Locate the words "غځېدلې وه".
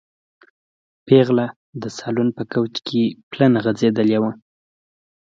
3.65-4.31